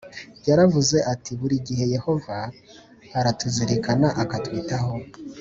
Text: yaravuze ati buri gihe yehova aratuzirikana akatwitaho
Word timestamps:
yaravuze 0.49 0.97
ati 1.13 1.31
buri 1.39 1.55
gihe 1.67 1.85
yehova 1.95 2.37
aratuzirikana 3.19 4.07
akatwitaho 4.23 4.93